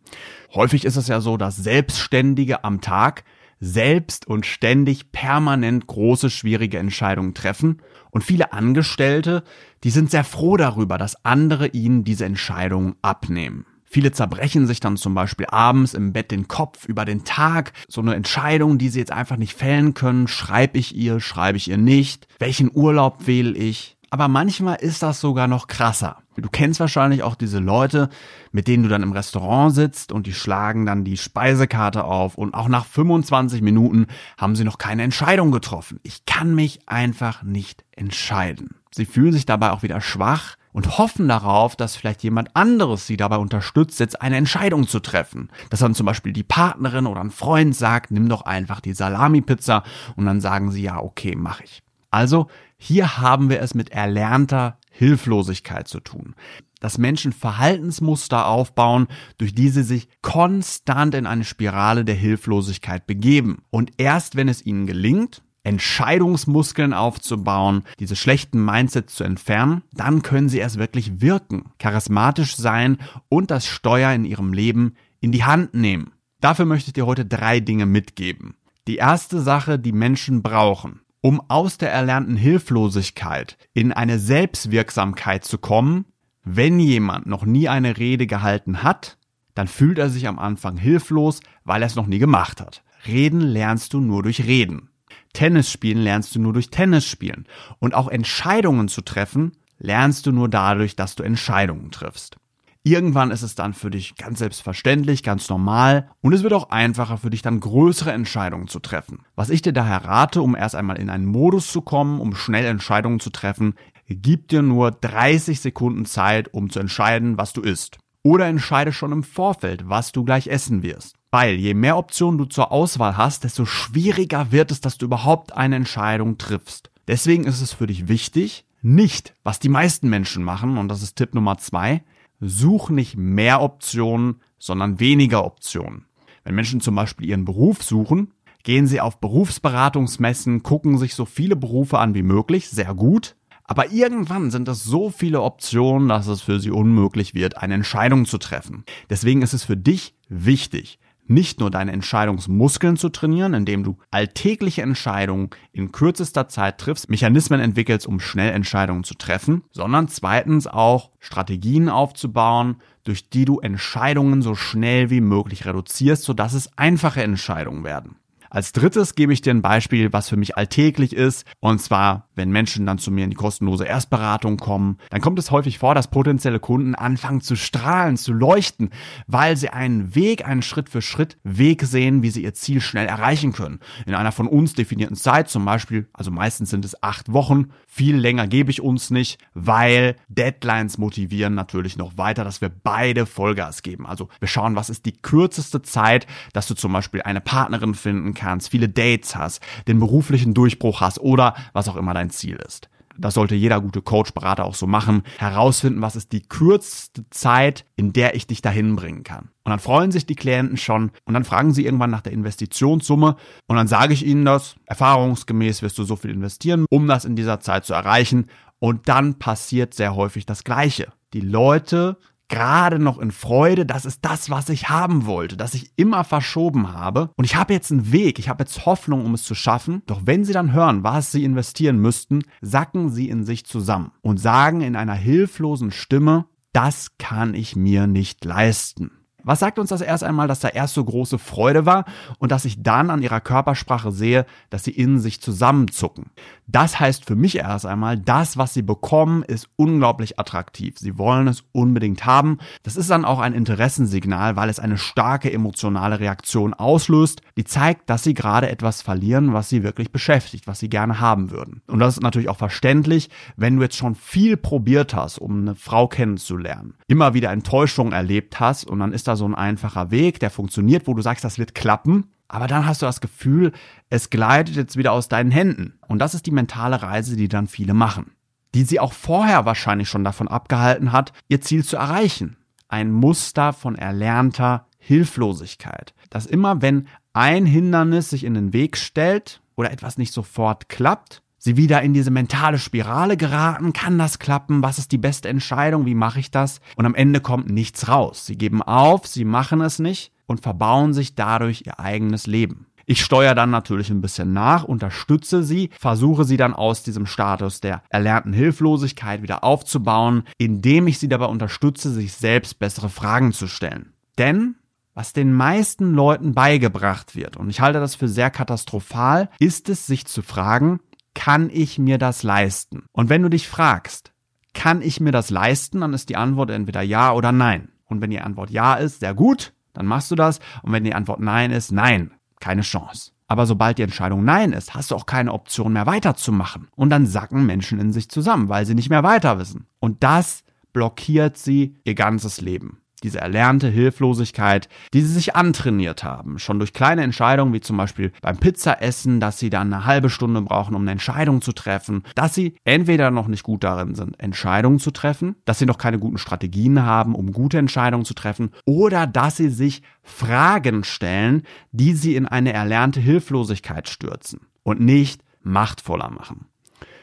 Häufig 0.52 0.84
ist 0.84 0.96
es 0.96 1.06
ja 1.06 1.20
so, 1.20 1.36
dass 1.36 1.56
Selbstständige 1.56 2.64
am 2.64 2.80
Tag 2.80 3.22
selbst 3.60 4.26
und 4.26 4.46
ständig 4.46 5.12
permanent 5.12 5.86
große, 5.86 6.30
schwierige 6.30 6.78
Entscheidungen 6.78 7.34
treffen. 7.34 7.82
Und 8.10 8.24
viele 8.24 8.52
Angestellte, 8.52 9.42
die 9.84 9.90
sind 9.90 10.10
sehr 10.10 10.24
froh 10.24 10.56
darüber, 10.56 10.98
dass 10.98 11.24
andere 11.24 11.68
ihnen 11.68 12.04
diese 12.04 12.24
Entscheidungen 12.24 12.96
abnehmen. 13.02 13.66
Viele 13.92 14.12
zerbrechen 14.12 14.68
sich 14.68 14.78
dann 14.78 14.96
zum 14.96 15.14
Beispiel 15.14 15.46
abends 15.50 15.94
im 15.94 16.12
Bett 16.12 16.30
den 16.30 16.46
Kopf 16.46 16.86
über 16.86 17.04
den 17.04 17.24
Tag. 17.24 17.72
So 17.88 18.00
eine 18.00 18.14
Entscheidung, 18.14 18.78
die 18.78 18.88
sie 18.88 19.00
jetzt 19.00 19.10
einfach 19.10 19.36
nicht 19.36 19.54
fällen 19.54 19.94
können. 19.94 20.28
Schreibe 20.28 20.78
ich 20.78 20.94
ihr, 20.94 21.18
schreibe 21.18 21.56
ich 21.56 21.68
ihr 21.68 21.76
nicht? 21.76 22.28
Welchen 22.38 22.70
Urlaub 22.72 23.26
wähle 23.26 23.58
ich? 23.58 23.96
Aber 24.10 24.28
manchmal 24.28 24.76
ist 24.76 25.02
das 25.02 25.20
sogar 25.20 25.48
noch 25.48 25.66
krasser. 25.66 26.18
Du 26.40 26.48
kennst 26.50 26.80
wahrscheinlich 26.80 27.22
auch 27.22 27.34
diese 27.34 27.58
Leute, 27.58 28.08
mit 28.52 28.68
denen 28.68 28.82
du 28.82 28.88
dann 28.88 29.02
im 29.02 29.12
Restaurant 29.12 29.74
sitzt 29.74 30.12
und 30.12 30.26
die 30.26 30.34
schlagen 30.34 30.86
dann 30.86 31.04
die 31.04 31.16
Speisekarte 31.16 32.04
auf 32.04 32.36
und 32.36 32.54
auch 32.54 32.68
nach 32.68 32.86
25 32.86 33.62
Minuten 33.62 34.06
haben 34.38 34.56
sie 34.56 34.64
noch 34.64 34.78
keine 34.78 35.02
Entscheidung 35.02 35.50
getroffen. 35.50 36.00
Ich 36.02 36.24
kann 36.24 36.54
mich 36.54 36.88
einfach 36.88 37.42
nicht 37.42 37.84
entscheiden. 37.92 38.76
Sie 38.92 39.06
fühlen 39.06 39.32
sich 39.32 39.46
dabei 39.46 39.70
auch 39.70 39.82
wieder 39.82 40.00
schwach 40.00 40.56
und 40.72 40.98
hoffen 40.98 41.28
darauf, 41.28 41.76
dass 41.76 41.96
vielleicht 41.96 42.22
jemand 42.22 42.54
anderes 42.54 43.06
sie 43.06 43.16
dabei 43.16 43.36
unterstützt, 43.36 44.00
jetzt 44.00 44.20
eine 44.20 44.36
Entscheidung 44.36 44.86
zu 44.86 45.00
treffen. 45.00 45.50
Dass 45.68 45.80
dann 45.80 45.94
zum 45.94 46.06
Beispiel 46.06 46.32
die 46.32 46.42
Partnerin 46.42 47.06
oder 47.06 47.20
ein 47.20 47.30
Freund 47.30 47.74
sagt, 47.74 48.10
nimm 48.10 48.28
doch 48.28 48.42
einfach 48.42 48.80
die 48.80 48.94
Salami-Pizza 48.94 49.82
und 50.16 50.26
dann 50.26 50.40
sagen 50.40 50.70
sie, 50.70 50.82
ja, 50.82 50.98
okay, 50.98 51.34
mach 51.36 51.60
ich. 51.60 51.82
Also 52.10 52.48
hier 52.76 53.18
haben 53.18 53.50
wir 53.50 53.60
es 53.60 53.74
mit 53.74 53.90
erlernter 53.90 54.78
Hilflosigkeit 54.90 55.88
zu 55.88 56.00
tun. 56.00 56.34
Dass 56.80 56.98
Menschen 56.98 57.32
Verhaltensmuster 57.32 58.46
aufbauen, 58.46 59.06
durch 59.38 59.54
die 59.54 59.68
sie 59.68 59.82
sich 59.82 60.08
konstant 60.22 61.14
in 61.14 61.26
eine 61.26 61.44
Spirale 61.44 62.04
der 62.04 62.14
Hilflosigkeit 62.14 63.06
begeben. 63.06 63.62
Und 63.70 63.92
erst 63.98 64.34
wenn 64.34 64.48
es 64.48 64.64
ihnen 64.64 64.86
gelingt, 64.86 65.42
Entscheidungsmuskeln 65.62 66.94
aufzubauen, 66.94 67.84
diese 67.98 68.16
schlechten 68.16 68.64
Mindsets 68.64 69.14
zu 69.14 69.24
entfernen, 69.24 69.82
dann 69.92 70.22
können 70.22 70.48
sie 70.48 70.58
erst 70.58 70.78
wirklich 70.78 71.20
wirken, 71.20 71.64
charismatisch 71.78 72.56
sein 72.56 72.96
und 73.28 73.50
das 73.50 73.66
Steuer 73.66 74.12
in 74.12 74.24
ihrem 74.24 74.54
Leben 74.54 74.94
in 75.20 75.32
die 75.32 75.44
Hand 75.44 75.74
nehmen. 75.74 76.12
Dafür 76.40 76.64
möchte 76.64 76.88
ich 76.88 76.94
dir 76.94 77.04
heute 77.04 77.26
drei 77.26 77.60
Dinge 77.60 77.84
mitgeben. 77.84 78.56
Die 78.88 78.96
erste 78.96 79.42
Sache, 79.42 79.78
die 79.78 79.92
Menschen 79.92 80.42
brauchen, 80.42 81.00
um 81.20 81.42
aus 81.48 81.78
der 81.78 81.92
erlernten 81.92 82.36
Hilflosigkeit 82.36 83.56
in 83.72 83.92
eine 83.92 84.18
Selbstwirksamkeit 84.18 85.44
zu 85.44 85.58
kommen, 85.58 86.06
wenn 86.42 86.80
jemand 86.80 87.26
noch 87.26 87.44
nie 87.44 87.68
eine 87.68 87.98
Rede 87.98 88.26
gehalten 88.26 88.82
hat, 88.82 89.18
dann 89.54 89.68
fühlt 89.68 89.98
er 89.98 90.08
sich 90.08 90.26
am 90.26 90.38
Anfang 90.38 90.76
hilflos, 90.76 91.40
weil 91.64 91.82
er 91.82 91.86
es 91.86 91.96
noch 91.96 92.06
nie 92.06 92.18
gemacht 92.18 92.60
hat. 92.60 92.82
Reden 93.06 93.40
lernst 93.40 93.92
du 93.92 94.00
nur 94.00 94.22
durch 94.22 94.46
Reden. 94.46 94.90
Tennis 95.32 95.70
spielen 95.70 96.02
lernst 96.02 96.34
du 96.34 96.40
nur 96.40 96.52
durch 96.52 96.70
Tennis 96.70 97.06
spielen. 97.06 97.46
Und 97.78 97.94
auch 97.94 98.08
Entscheidungen 98.08 98.88
zu 98.88 99.02
treffen 99.02 99.52
lernst 99.78 100.26
du 100.26 100.32
nur 100.32 100.48
dadurch, 100.48 100.96
dass 100.96 101.14
du 101.14 101.22
Entscheidungen 101.22 101.90
triffst. 101.90 102.36
Irgendwann 102.82 103.30
ist 103.30 103.42
es 103.42 103.54
dann 103.54 103.74
für 103.74 103.90
dich 103.90 104.16
ganz 104.16 104.38
selbstverständlich, 104.38 105.22
ganz 105.22 105.50
normal 105.50 106.10
und 106.22 106.32
es 106.32 106.42
wird 106.42 106.54
auch 106.54 106.70
einfacher 106.70 107.18
für 107.18 107.28
dich 107.28 107.42
dann 107.42 107.60
größere 107.60 108.12
Entscheidungen 108.12 108.68
zu 108.68 108.78
treffen. 108.80 109.26
Was 109.36 109.50
ich 109.50 109.60
dir 109.60 109.74
daher 109.74 110.06
rate, 110.06 110.40
um 110.40 110.56
erst 110.56 110.74
einmal 110.74 110.98
in 110.98 111.10
einen 111.10 111.26
Modus 111.26 111.70
zu 111.70 111.82
kommen, 111.82 112.20
um 112.20 112.34
schnell 112.34 112.64
Entscheidungen 112.64 113.20
zu 113.20 113.28
treffen, 113.28 113.74
gib 114.08 114.48
dir 114.48 114.62
nur 114.62 114.92
30 114.92 115.60
Sekunden 115.60 116.06
Zeit, 116.06 116.54
um 116.54 116.70
zu 116.70 116.80
entscheiden, 116.80 117.36
was 117.36 117.52
du 117.52 117.60
isst. 117.60 117.98
Oder 118.22 118.46
entscheide 118.46 118.92
schon 118.92 119.12
im 119.12 119.24
Vorfeld, 119.24 119.88
was 119.88 120.12
du 120.12 120.24
gleich 120.24 120.46
essen 120.46 120.82
wirst. 120.82 121.16
Weil 121.30 121.56
je 121.56 121.74
mehr 121.74 121.98
Optionen 121.98 122.38
du 122.38 122.46
zur 122.46 122.72
Auswahl 122.72 123.18
hast, 123.18 123.44
desto 123.44 123.66
schwieriger 123.66 124.52
wird 124.52 124.70
es, 124.70 124.80
dass 124.80 124.96
du 124.96 125.04
überhaupt 125.04 125.54
eine 125.54 125.76
Entscheidung 125.76 126.38
triffst. 126.38 126.90
Deswegen 127.08 127.44
ist 127.44 127.60
es 127.60 127.74
für 127.74 127.86
dich 127.86 128.08
wichtig, 128.08 128.64
nicht, 128.82 129.34
was 129.42 129.58
die 129.58 129.68
meisten 129.68 130.08
Menschen 130.08 130.42
machen, 130.42 130.78
und 130.78 130.88
das 130.88 131.02
ist 131.02 131.16
Tipp 131.16 131.34
Nummer 131.34 131.58
zwei, 131.58 132.02
such 132.40 132.90
nicht 132.90 133.16
mehr 133.16 133.60
Optionen, 133.62 134.40
sondern 134.58 135.00
weniger 135.00 135.44
Optionen. 135.44 136.06
Wenn 136.44 136.54
Menschen 136.54 136.80
zum 136.80 136.94
Beispiel 136.94 137.28
ihren 137.28 137.44
Beruf 137.44 137.82
suchen, 137.82 138.32
gehen 138.62 138.86
sie 138.86 139.00
auf 139.00 139.20
Berufsberatungsmessen, 139.20 140.62
gucken 140.62 140.98
sich 140.98 141.14
so 141.14 141.24
viele 141.24 141.56
Berufe 141.56 141.98
an 141.98 142.14
wie 142.14 142.22
möglich, 142.22 142.68
sehr 142.68 142.94
gut. 142.94 143.36
Aber 143.64 143.92
irgendwann 143.92 144.50
sind 144.50 144.66
es 144.68 144.82
so 144.82 145.10
viele 145.10 145.42
Optionen, 145.42 146.08
dass 146.08 146.26
es 146.26 146.42
für 146.42 146.58
sie 146.58 146.72
unmöglich 146.72 147.34
wird, 147.34 147.56
eine 147.58 147.74
Entscheidung 147.74 148.26
zu 148.26 148.38
treffen. 148.38 148.84
Deswegen 149.08 149.42
ist 149.42 149.52
es 149.52 149.62
für 149.62 149.76
dich 149.76 150.14
wichtig, 150.28 150.98
nicht 151.30 151.60
nur 151.60 151.70
deine 151.70 151.92
Entscheidungsmuskeln 151.92 152.96
zu 152.96 153.08
trainieren, 153.08 153.54
indem 153.54 153.84
du 153.84 153.96
alltägliche 154.10 154.82
Entscheidungen 154.82 155.50
in 155.72 155.92
kürzester 155.92 156.48
Zeit 156.48 156.78
triffst, 156.78 157.08
Mechanismen 157.08 157.60
entwickelst, 157.60 158.06
um 158.06 158.20
schnell 158.20 158.52
Entscheidungen 158.52 159.04
zu 159.04 159.14
treffen, 159.14 159.62
sondern 159.70 160.08
zweitens 160.08 160.66
auch 160.66 161.10
Strategien 161.18 161.88
aufzubauen, 161.88 162.76
durch 163.04 163.30
die 163.30 163.44
du 163.44 163.60
Entscheidungen 163.60 164.42
so 164.42 164.54
schnell 164.54 165.08
wie 165.10 165.20
möglich 165.20 165.64
reduzierst, 165.66 166.24
sodass 166.24 166.52
es 166.52 166.76
einfache 166.76 167.22
Entscheidungen 167.22 167.84
werden. 167.84 168.19
Als 168.52 168.72
drittes 168.72 169.14
gebe 169.14 169.32
ich 169.32 169.42
dir 169.42 169.54
ein 169.54 169.62
Beispiel, 169.62 170.12
was 170.12 170.28
für 170.28 170.36
mich 170.36 170.56
alltäglich 170.56 171.14
ist. 171.14 171.46
Und 171.60 171.80
zwar, 171.80 172.28
wenn 172.34 172.50
Menschen 172.50 172.84
dann 172.84 172.98
zu 172.98 173.12
mir 173.12 173.22
in 173.22 173.30
die 173.30 173.36
kostenlose 173.36 173.84
Erstberatung 173.84 174.56
kommen, 174.56 174.98
dann 175.10 175.20
kommt 175.20 175.38
es 175.38 175.52
häufig 175.52 175.78
vor, 175.78 175.94
dass 175.94 176.10
potenzielle 176.10 176.58
Kunden 176.58 176.96
anfangen 176.96 177.42
zu 177.42 177.54
strahlen, 177.54 178.16
zu 178.16 178.32
leuchten, 178.32 178.90
weil 179.28 179.56
sie 179.56 179.68
einen 179.68 180.16
Weg, 180.16 180.44
einen 180.44 180.62
Schritt 180.62 180.88
für 180.88 181.00
Schritt 181.00 181.38
Weg 181.44 181.84
sehen, 181.84 182.24
wie 182.24 182.30
sie 182.30 182.42
ihr 182.42 182.52
Ziel 182.52 182.80
schnell 182.80 183.06
erreichen 183.06 183.52
können. 183.52 183.78
In 184.04 184.16
einer 184.16 184.32
von 184.32 184.48
uns 184.48 184.74
definierten 184.74 185.16
Zeit 185.16 185.48
zum 185.48 185.64
Beispiel, 185.64 186.08
also 186.12 186.32
meistens 186.32 186.70
sind 186.70 186.84
es 186.84 187.00
acht 187.04 187.32
Wochen, 187.32 187.66
viel 187.86 188.16
länger 188.16 188.48
gebe 188.48 188.72
ich 188.72 188.80
uns 188.80 189.10
nicht, 189.10 189.38
weil 189.54 190.16
Deadlines 190.26 190.98
motivieren 190.98 191.54
natürlich 191.54 191.96
noch 191.96 192.18
weiter, 192.18 192.42
dass 192.42 192.60
wir 192.60 192.68
beide 192.68 193.26
Vollgas 193.26 193.82
geben. 193.82 194.06
Also 194.06 194.28
wir 194.40 194.48
schauen, 194.48 194.74
was 194.74 194.90
ist 194.90 195.06
die 195.06 195.16
kürzeste 195.16 195.82
Zeit, 195.82 196.26
dass 196.52 196.66
du 196.66 196.74
zum 196.74 196.92
Beispiel 196.92 197.22
eine 197.22 197.40
Partnerin 197.40 197.94
finden 197.94 198.34
kannst, 198.40 198.70
viele 198.70 198.88
Dates 198.88 199.36
hast, 199.36 199.62
den 199.86 200.00
beruflichen 200.00 200.54
Durchbruch 200.54 201.00
hast 201.00 201.20
oder 201.20 201.54
was 201.72 201.88
auch 201.88 201.96
immer 201.96 202.14
dein 202.14 202.30
Ziel 202.30 202.56
ist. 202.56 202.88
Das 203.18 203.34
sollte 203.34 203.54
jeder 203.54 203.80
gute 203.80 204.00
Coach, 204.00 204.32
Berater 204.32 204.64
auch 204.64 204.74
so 204.74 204.86
machen. 204.86 205.24
Herausfinden, 205.38 206.00
was 206.00 206.16
ist 206.16 206.32
die 206.32 206.40
kürzeste 206.40 207.28
Zeit, 207.28 207.84
in 207.96 208.14
der 208.14 208.34
ich 208.34 208.46
dich 208.46 208.62
dahin 208.62 208.96
bringen 208.96 209.24
kann. 209.24 209.50
Und 209.64 209.70
dann 209.70 209.78
freuen 209.78 210.10
sich 210.10 210.24
die 210.24 210.36
Klienten 210.36 210.78
schon 210.78 211.10
und 211.26 211.34
dann 211.34 211.44
fragen 211.44 211.74
sie 211.74 211.84
irgendwann 211.84 212.10
nach 212.10 212.22
der 212.22 212.32
Investitionssumme 212.32 213.36
und 213.66 213.76
dann 213.76 213.88
sage 213.88 214.14
ich 214.14 214.24
ihnen 214.24 214.46
das. 214.46 214.76
Erfahrungsgemäß 214.86 215.82
wirst 215.82 215.98
du 215.98 216.04
so 216.04 216.16
viel 216.16 216.30
investieren, 216.30 216.86
um 216.88 217.06
das 217.06 217.26
in 217.26 217.36
dieser 217.36 217.60
Zeit 217.60 217.84
zu 217.84 217.92
erreichen. 217.92 218.46
Und 218.78 219.08
dann 219.08 219.38
passiert 219.38 219.92
sehr 219.92 220.14
häufig 220.14 220.46
das 220.46 220.64
Gleiche. 220.64 221.12
Die 221.34 221.42
Leute 221.42 222.16
gerade 222.50 222.98
noch 222.98 223.18
in 223.18 223.30
Freude, 223.30 223.86
das 223.86 224.04
ist 224.04 224.22
das, 224.22 224.50
was 224.50 224.68
ich 224.68 224.90
haben 224.90 225.24
wollte, 225.24 225.56
das 225.56 225.72
ich 225.72 225.92
immer 225.96 226.24
verschoben 226.24 226.92
habe. 226.92 227.30
Und 227.36 227.44
ich 227.44 227.56
habe 227.56 227.72
jetzt 227.72 227.90
einen 227.90 228.12
Weg, 228.12 228.38
ich 228.38 228.50
habe 228.50 228.64
jetzt 228.64 228.84
Hoffnung, 228.84 229.24
um 229.24 229.32
es 229.32 229.44
zu 229.44 229.54
schaffen. 229.54 230.02
Doch 230.06 230.22
wenn 230.24 230.44
sie 230.44 230.52
dann 230.52 230.72
hören, 230.72 231.02
was 231.02 231.32
sie 231.32 231.44
investieren 231.44 231.98
müssten, 231.98 232.42
sacken 232.60 233.08
sie 233.08 233.30
in 233.30 233.44
sich 233.44 233.64
zusammen 233.64 234.12
und 234.20 234.38
sagen 234.38 234.82
in 234.82 234.96
einer 234.96 235.14
hilflosen 235.14 235.92
Stimme, 235.92 236.44
das 236.72 237.16
kann 237.18 237.54
ich 237.54 237.74
mir 237.74 238.06
nicht 238.06 238.44
leisten. 238.44 239.10
Was 239.44 239.60
sagt 239.60 239.78
uns 239.78 239.90
das 239.90 240.00
erst 240.00 240.24
einmal, 240.24 240.48
dass 240.48 240.60
da 240.60 240.68
erst 240.68 240.94
so 240.94 241.04
große 241.04 241.38
Freude 241.38 241.86
war 241.86 242.04
und 242.38 242.52
dass 242.52 242.64
ich 242.64 242.82
dann 242.82 243.10
an 243.10 243.22
ihrer 243.22 243.40
Körpersprache 243.40 244.12
sehe, 244.12 244.46
dass 244.70 244.84
sie 244.84 244.92
in 244.92 245.18
sich 245.18 245.40
zusammenzucken? 245.40 246.30
Das 246.66 247.00
heißt 247.00 247.24
für 247.24 247.34
mich 247.34 247.58
erst 247.58 247.84
einmal, 247.84 248.16
das, 248.16 248.56
was 248.56 248.74
sie 248.74 248.82
bekommen, 248.82 249.42
ist 249.42 249.68
unglaublich 249.76 250.38
attraktiv. 250.38 250.98
Sie 250.98 251.18
wollen 251.18 251.48
es 251.48 251.64
unbedingt 251.72 252.26
haben. 252.26 252.58
Das 252.84 252.96
ist 252.96 253.10
dann 253.10 253.24
auch 253.24 253.40
ein 253.40 253.54
Interessensignal, 253.54 254.54
weil 254.54 254.68
es 254.68 254.78
eine 254.78 254.96
starke 254.96 255.52
emotionale 255.52 256.20
Reaktion 256.20 256.72
auslöst, 256.72 257.42
die 257.56 257.64
zeigt, 257.64 258.08
dass 258.08 258.22
sie 258.22 258.34
gerade 258.34 258.70
etwas 258.70 259.02
verlieren, 259.02 259.52
was 259.52 259.68
sie 259.68 259.82
wirklich 259.82 260.12
beschäftigt, 260.12 260.68
was 260.68 260.78
sie 260.78 260.88
gerne 260.88 261.18
haben 261.18 261.50
würden. 261.50 261.82
Und 261.88 261.98
das 261.98 262.14
ist 262.14 262.22
natürlich 262.22 262.48
auch 262.48 262.56
verständlich, 262.56 263.30
wenn 263.56 263.76
du 263.76 263.82
jetzt 263.82 263.96
schon 263.96 264.14
viel 264.14 264.56
probiert 264.56 265.14
hast, 265.14 265.38
um 265.38 265.62
eine 265.62 265.74
Frau 265.74 266.06
kennenzulernen, 266.06 266.94
immer 267.08 267.34
wieder 267.34 267.50
Enttäuschungen 267.50 268.12
erlebt 268.12 268.60
hast 268.60 268.84
und 268.84 269.00
dann 269.00 269.12
ist 269.12 269.26
da 269.30 269.36
so 269.36 269.46
ein 269.46 269.54
einfacher 269.54 270.10
Weg, 270.10 270.40
der 270.40 270.50
funktioniert, 270.50 271.06
wo 271.06 271.14
du 271.14 271.22
sagst, 271.22 271.44
das 271.44 271.58
wird 271.58 271.74
klappen. 271.74 272.26
Aber 272.48 272.66
dann 272.66 272.84
hast 272.84 273.00
du 273.00 273.06
das 273.06 273.20
Gefühl, 273.20 273.72
es 274.08 274.28
gleitet 274.28 274.74
jetzt 274.74 274.96
wieder 274.96 275.12
aus 275.12 275.28
deinen 275.28 275.52
Händen. 275.52 275.98
Und 276.08 276.18
das 276.18 276.34
ist 276.34 276.46
die 276.46 276.50
mentale 276.50 277.00
Reise, 277.00 277.36
die 277.36 277.48
dann 277.48 277.68
viele 277.68 277.94
machen. 277.94 278.32
Die 278.74 278.82
sie 278.82 279.00
auch 279.00 279.12
vorher 279.12 279.64
wahrscheinlich 279.64 280.08
schon 280.08 280.24
davon 280.24 280.48
abgehalten 280.48 281.12
hat, 281.12 281.32
ihr 281.48 281.60
Ziel 281.60 281.84
zu 281.84 281.96
erreichen. 281.96 282.56
Ein 282.88 283.12
Muster 283.12 283.72
von 283.72 283.94
erlernter 283.94 284.86
Hilflosigkeit. 284.98 286.12
Dass 286.28 286.46
immer 286.46 286.82
wenn 286.82 287.06
ein 287.32 287.66
Hindernis 287.66 288.30
sich 288.30 288.44
in 288.44 288.54
den 288.54 288.72
Weg 288.72 288.96
stellt 288.96 289.62
oder 289.76 289.92
etwas 289.92 290.18
nicht 290.18 290.32
sofort 290.32 290.88
klappt, 290.88 291.42
sie 291.60 291.76
wieder 291.76 292.02
in 292.02 292.12
diese 292.12 292.32
mentale 292.32 292.78
Spirale 292.78 293.36
geraten, 293.36 293.92
kann 293.92 294.18
das 294.18 294.40
klappen, 294.40 294.82
was 294.82 294.98
ist 294.98 295.12
die 295.12 295.18
beste 295.18 295.48
Entscheidung, 295.48 296.06
wie 296.06 296.16
mache 296.16 296.40
ich 296.40 296.50
das? 296.50 296.80
Und 296.96 297.06
am 297.06 297.14
Ende 297.14 297.40
kommt 297.40 297.70
nichts 297.70 298.08
raus. 298.08 298.46
Sie 298.46 298.58
geben 298.58 298.82
auf, 298.82 299.28
sie 299.28 299.44
machen 299.44 299.80
es 299.82 300.00
nicht 300.00 300.32
und 300.46 300.62
verbauen 300.62 301.12
sich 301.12 301.36
dadurch 301.36 301.84
ihr 301.86 302.00
eigenes 302.00 302.48
Leben. 302.48 302.86
Ich 303.06 303.22
steuere 303.24 303.54
dann 303.54 303.70
natürlich 303.70 304.10
ein 304.10 304.20
bisschen 304.20 304.52
nach, 304.52 304.84
unterstütze 304.84 305.62
sie, 305.64 305.90
versuche 305.98 306.44
sie 306.44 306.56
dann 306.56 306.74
aus 306.74 307.02
diesem 307.02 307.26
Status 307.26 307.80
der 307.80 308.02
erlernten 308.08 308.52
Hilflosigkeit 308.52 309.42
wieder 309.42 309.64
aufzubauen, 309.64 310.44
indem 310.58 311.08
ich 311.08 311.18
sie 311.18 311.28
dabei 311.28 311.46
unterstütze, 311.46 312.10
sich 312.10 312.32
selbst 312.32 312.78
bessere 312.78 313.08
Fragen 313.08 313.52
zu 313.52 313.66
stellen. 313.66 314.12
Denn 314.38 314.76
was 315.12 315.32
den 315.32 315.52
meisten 315.52 316.14
Leuten 316.14 316.54
beigebracht 316.54 317.34
wird, 317.34 317.56
und 317.56 317.68
ich 317.68 317.80
halte 317.80 317.98
das 317.98 318.14
für 318.14 318.28
sehr 318.28 318.48
katastrophal, 318.48 319.50
ist 319.58 319.88
es, 319.88 320.06
sich 320.06 320.26
zu 320.26 320.40
fragen, 320.40 321.00
kann 321.40 321.70
ich 321.72 321.98
mir 321.98 322.18
das 322.18 322.42
leisten? 322.42 323.06
Und 323.12 323.30
wenn 323.30 323.40
du 323.40 323.48
dich 323.48 323.66
fragst, 323.66 324.30
kann 324.74 325.00
ich 325.00 325.20
mir 325.20 325.32
das 325.32 325.48
leisten, 325.48 326.02
dann 326.02 326.12
ist 326.12 326.28
die 326.28 326.36
Antwort 326.36 326.68
entweder 326.68 327.00
ja 327.00 327.32
oder 327.32 327.50
nein. 327.50 327.88
Und 328.04 328.20
wenn 328.20 328.28
die 328.28 328.42
Antwort 328.42 328.68
ja 328.68 328.96
ist, 328.96 329.20
sehr 329.20 329.32
gut, 329.32 329.72
dann 329.94 330.04
machst 330.04 330.30
du 330.30 330.34
das. 330.34 330.60
Und 330.82 330.92
wenn 330.92 331.02
die 331.02 331.14
Antwort 331.14 331.40
nein 331.40 331.70
ist, 331.70 331.92
nein, 331.92 332.32
keine 332.60 332.82
Chance. 332.82 333.30
Aber 333.48 333.64
sobald 333.64 333.96
die 333.96 334.02
Entscheidung 334.02 334.44
nein 334.44 334.74
ist, 334.74 334.94
hast 334.94 335.12
du 335.12 335.14
auch 335.14 335.24
keine 335.24 335.54
Option 335.54 335.94
mehr 335.94 336.04
weiterzumachen. 336.04 336.88
Und 336.94 337.08
dann 337.08 337.24
sacken 337.24 337.64
Menschen 337.64 337.98
in 338.00 338.12
sich 338.12 338.28
zusammen, 338.28 338.68
weil 338.68 338.84
sie 338.84 338.94
nicht 338.94 339.08
mehr 339.08 339.22
weiter 339.22 339.58
wissen. 339.58 339.86
Und 339.98 340.22
das 340.22 340.62
blockiert 340.92 341.56
sie 341.56 341.96
ihr 342.04 342.14
ganzes 342.14 342.60
Leben 342.60 342.99
diese 343.20 343.40
erlernte 343.40 343.88
Hilflosigkeit, 343.88 344.88
die 345.12 345.22
sie 345.22 345.32
sich 345.32 345.56
antrainiert 345.56 346.24
haben, 346.24 346.58
schon 346.58 346.78
durch 346.78 346.92
kleine 346.92 347.22
Entscheidungen 347.22 347.72
wie 347.72 347.80
zum 347.80 347.96
Beispiel 347.96 348.32
beim 348.42 348.58
Pizzaessen, 348.58 349.40
dass 349.40 349.58
sie 349.58 349.70
dann 349.70 349.92
eine 349.92 350.06
halbe 350.06 350.30
Stunde 350.30 350.62
brauchen, 350.62 350.94
um 350.94 351.02
eine 351.02 351.12
Entscheidung 351.12 351.62
zu 351.62 351.72
treffen, 351.72 352.24
dass 352.34 352.54
sie 352.54 352.76
entweder 352.84 353.30
noch 353.30 353.48
nicht 353.48 353.62
gut 353.62 353.84
darin 353.84 354.14
sind, 354.14 354.38
Entscheidungen 354.40 354.98
zu 354.98 355.10
treffen, 355.10 355.56
dass 355.64 355.78
sie 355.78 355.86
noch 355.86 355.98
keine 355.98 356.18
guten 356.18 356.38
Strategien 356.38 357.02
haben, 357.04 357.34
um 357.34 357.52
gute 357.52 357.78
Entscheidungen 357.78 358.24
zu 358.24 358.34
treffen, 358.34 358.70
oder 358.84 359.26
dass 359.26 359.56
sie 359.56 359.70
sich 359.70 360.02
Fragen 360.22 361.04
stellen, 361.04 361.62
die 361.92 362.14
sie 362.14 362.36
in 362.36 362.46
eine 362.46 362.72
erlernte 362.72 363.20
Hilflosigkeit 363.20 364.08
stürzen 364.08 364.60
und 364.82 365.00
nicht 365.00 365.42
machtvoller 365.62 366.30
machen. 366.30 366.66